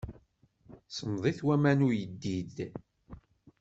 Semmḍit 0.95 1.39
waman 1.45 1.79
n 1.81 1.85
uyeddid. 1.87 2.55